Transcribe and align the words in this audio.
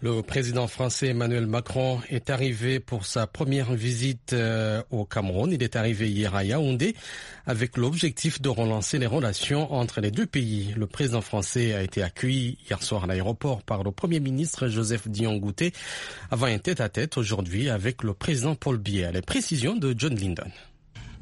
Le 0.00 0.22
président 0.22 0.68
français 0.68 1.08
Emmanuel 1.08 1.46
Macron 1.48 2.00
est 2.08 2.30
arrivé 2.30 2.78
pour 2.78 3.04
sa 3.04 3.26
première 3.26 3.72
visite 3.74 4.32
au 4.90 5.04
Cameroun. 5.04 5.50
Il 5.50 5.60
est 5.60 5.74
arrivé 5.74 6.08
hier 6.08 6.36
à 6.36 6.44
Yaoundé 6.44 6.94
avec 7.46 7.76
l'objectif 7.76 8.40
de 8.40 8.48
relancer 8.48 9.00
les 9.00 9.06
relations 9.06 9.72
entre 9.72 10.00
les 10.00 10.12
deux 10.12 10.26
pays. 10.26 10.72
Le 10.76 10.86
président 10.86 11.20
français 11.20 11.74
a 11.74 11.82
été 11.82 12.00
accueilli 12.00 12.58
hier 12.70 12.80
soir 12.80 13.04
à 13.04 13.06
l'aéroport 13.08 13.64
par 13.64 13.82
le 13.82 13.90
premier 13.90 14.20
ministre 14.20 14.68
Joseph 14.68 15.08
Dion 15.08 15.40
avant 16.30 16.46
un 16.46 16.58
tête-à-tête 16.58 17.18
aujourd'hui 17.18 17.68
avec 17.68 18.04
le 18.04 18.14
président 18.14 18.54
Paul 18.54 18.78
Biya. 18.78 19.10
Les 19.10 19.22
précisions 19.22 19.74
de 19.74 19.96
John 19.98 20.14
Lyndon. 20.14 20.48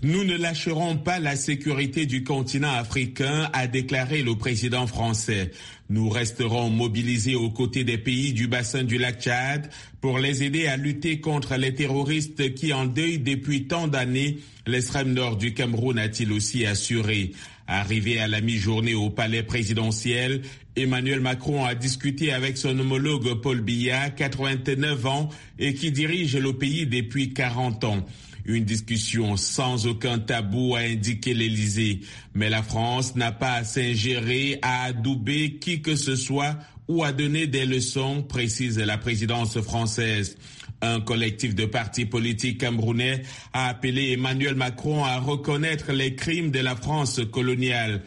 Nous 0.03 0.25
ne 0.25 0.37
lâcherons 0.37 0.99
pas 0.99 1.19
la 1.19 1.37
sécurité 1.37 2.05
du 2.05 2.23
continent 2.23 2.71
africain, 2.73 3.49
a 3.55 3.67
déclaré 3.67 4.23
le 4.23 4.35
président 4.37 4.87
français. 4.87 5.53
Nous 5.89 6.11
resterons 6.11 6.69
mobilisés 6.69 7.35
aux 7.35 7.49
côtés 7.49 7.83
des 7.83 7.97
pays 7.97 8.35
du 8.35 8.47
bassin 8.47 8.85
du 8.85 8.99
lac 8.99 9.23
Tchad 9.23 9.71
pour 10.03 10.19
les 10.19 10.43
aider 10.43 10.67
à 10.67 10.77
lutter 10.77 11.21
contre 11.21 11.57
les 11.57 11.75
terroristes 11.75 12.55
qui 12.55 12.75
endeuillent 12.75 13.21
depuis 13.21 13.69
tant 13.69 13.89
d'années 13.89 14.39
l'extrême 14.67 15.15
nord 15.15 15.39
du 15.39 15.55
Cameroun, 15.55 15.99
a-t-il 15.99 16.31
aussi 16.31 16.67
assuré. 16.67 17.33
Arrivé 17.67 18.19
à 18.19 18.29
la 18.29 18.43
mi-journée 18.43 18.95
au 18.95 19.09
palais 19.09 19.43
présidentiel, 19.43 20.43
Emmanuel 20.77 21.21
Macron 21.21 21.65
a 21.65 21.75
discuté 21.75 22.33
avec 22.33 22.59
son 22.59 22.79
homologue 22.79 23.41
Paul 23.41 23.63
Biya, 23.63 24.11
89 24.11 25.07
ans, 25.07 25.31
et 25.59 25.73
qui 25.73 25.91
dirige 25.91 26.37
le 26.37 26.53
pays 26.53 26.87
depuis 26.87 27.33
40 27.33 27.85
ans. 27.85 28.07
Une 28.47 28.65
discussion 28.65 29.37
sans 29.37 29.87
aucun 29.87 30.21
tabou 30.21 30.77
a 30.77 30.81
indiqué 30.81 31.35
l'Élysée. 31.35 32.01
Mais 32.35 32.49
la 32.49 32.63
France 32.63 33.17
n'a 33.17 33.33
pas 33.33 33.55
à 33.55 33.65
s'ingérer, 33.65 34.59
à 34.63 34.85
adouber 34.85 35.57
qui 35.61 35.83
que 35.83 35.97
ce 35.97 36.15
soit 36.15 36.57
ou 36.89 37.03
à 37.03 37.13
donner 37.13 37.49
des 37.49 37.67
leçons, 37.67 38.23
précise 38.23 38.79
la 38.79 38.99
présidence 38.99 39.61
française. 39.61 40.39
Un 40.81 41.01
collectif 41.01 41.55
de 41.55 41.65
partis 41.65 42.05
politiques 42.05 42.59
camerounais 42.59 43.23
a 43.53 43.69
appelé 43.69 44.13
Emmanuel 44.13 44.55
Macron 44.55 45.05
à 45.05 45.19
reconnaître 45.19 45.93
les 45.93 46.15
crimes 46.15 46.51
de 46.51 46.61
la 46.61 46.77
France 46.77 47.21
coloniale. 47.33 48.03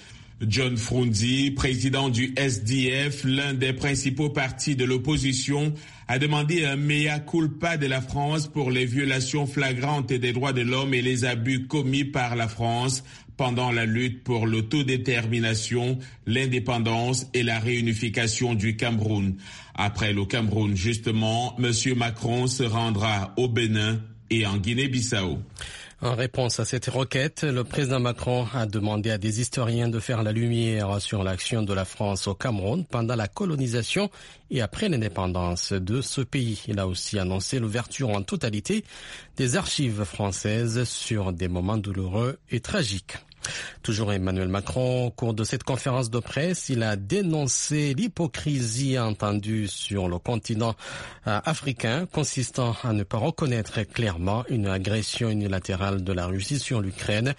John 0.48 0.78
Frunzi, 0.78 1.52
président 1.52 2.08
du 2.08 2.34
SDF, 2.38 3.26
l'un 3.26 3.54
des 3.54 3.74
principaux 3.74 4.30
partis 4.30 4.78
de 4.78 4.86
l'opposition, 4.86 5.74
a 6.08 6.18
demandé 6.18 6.64
un 6.64 6.78
mea 6.78 7.20
culpa 7.20 7.76
de 7.76 7.88
la 7.88 8.02
France 8.02 8.48
pour 8.48 8.72
les 8.72 8.86
violations 8.86 9.48
flagrantes 9.48 10.14
des 10.14 10.32
droits 10.32 10.54
de 10.54 10.62
l'homme 10.62 10.94
et 10.94 11.02
les 11.02 11.26
abus 11.26 11.68
commis 11.68 12.06
par 12.06 12.38
la 12.38 12.48
France 12.48 13.04
pendant 13.36 13.72
la 13.72 13.86
lutte 13.86 14.24
pour 14.24 14.48
l'autodétermination, 14.48 16.00
l'indépendance 16.26 17.28
et 17.34 17.44
la 17.44 17.60
réunification 17.60 18.54
du 18.54 18.76
Cameroun. 18.76 19.36
Après 19.76 20.14
le 20.14 20.26
Cameroun, 20.26 20.76
justement, 20.76 21.56
M. 21.58 21.72
Macron 21.98 22.48
se 22.48 22.64
rendra 22.64 23.34
au 23.38 23.48
Bénin 23.48 24.02
et 24.30 24.46
en 24.46 24.58
Guinée-Bissau. 24.58 25.40
En 26.02 26.16
réponse 26.16 26.62
à 26.62 26.66
cette 26.66 26.86
requête, 26.86 27.44
le 27.44 27.66
président 27.66 28.00
Macron 28.00 28.48
a 28.54 28.66
demandé 28.66 29.12
à 29.12 29.18
des 29.18 29.42
historiens 29.42 29.90
de 29.90 30.00
faire 30.00 30.24
la 30.24 30.32
lumière 30.32 31.02
sur 31.02 31.24
l'action 31.26 31.62
de 31.62 31.74
la 31.74 31.84
France 31.84 32.26
au 32.28 32.34
Cameroun 32.36 32.86
pendant 32.86 33.18
la 33.18 33.28
colonisation 33.28 34.10
et 34.50 34.62
après 34.62 34.88
l'indépendance 34.88 35.74
de 35.74 36.00
ce 36.00 36.22
pays. 36.22 36.64
Il 36.70 36.80
a 36.80 36.88
aussi 36.88 37.20
annoncé 37.20 37.60
l'ouverture 37.60 38.12
en 38.12 38.22
totalité 38.22 38.86
des 39.36 39.58
archives 39.58 40.06
françaises 40.06 40.86
sur 40.86 41.34
des 41.34 41.50
moments 41.50 41.78
douloureux 41.78 42.40
et 42.50 42.62
tragiques. 42.62 43.18
Toujours 43.84 44.14
Emmanuel 44.14 44.48
Macron, 44.48 45.08
au 45.08 45.12
cours 45.12 45.34
de 45.34 45.44
cette 45.44 45.64
conférence 45.64 46.10
de 46.10 46.20
presse, 46.20 46.70
il 46.70 46.84
a 46.84 46.96
dénoncé 46.96 47.94
l'hypocrisie 47.94 48.98
entendue 49.00 49.68
sur 49.68 50.08
le 50.08 50.20
continent 50.20 50.76
africain 51.26 52.06
consistant 52.12 52.76
à 52.84 52.94
ne 52.94 53.04
pas 53.04 53.18
reconnaître 53.18 53.82
clairement 53.84 54.44
une 54.50 54.68
agression 54.68 55.30
unilatérale 55.30 56.04
de 56.04 56.14
la 56.14 56.26
Russie 56.28 56.60
sur 56.60 56.82
l'Ukraine. 56.82 57.34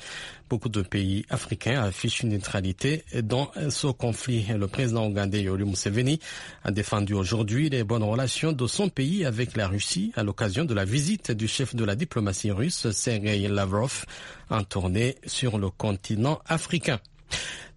Beaucoup 0.51 0.69
de 0.69 0.83
pays 0.83 1.25
africains 1.31 1.81
affichent 1.81 2.23
une 2.25 2.31
neutralité 2.31 3.05
dans 3.23 3.53
ce 3.69 3.87
conflit. 3.87 4.45
Le 4.49 4.67
président 4.67 5.07
ougandais 5.07 5.43
Yoweri 5.43 5.63
Museveni 5.63 6.19
a 6.65 6.73
défendu 6.73 7.15
aujourd'hui 7.15 7.71
les 7.71 7.85
bonnes 7.85 8.03
relations 8.03 8.51
de 8.51 8.67
son 8.67 8.89
pays 8.89 9.25
avec 9.25 9.57
la 9.57 9.69
Russie 9.69 10.11
à 10.17 10.25
l'occasion 10.25 10.65
de 10.65 10.75
la 10.75 10.85
visite 10.85 11.31
du 11.31 11.47
chef 11.47 11.77
de 11.77 11.85
la 11.85 11.95
diplomatie 11.95 12.51
russe, 12.51 12.91
Sergei 12.91 13.47
Lavrov, 13.47 14.05
en 14.51 14.65
tournée 14.65 15.15
sur 15.25 15.57
le 15.57 15.71
continent 15.71 16.41
africain. 16.47 16.99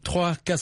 Trois 0.03 0.35
casques 0.35 0.61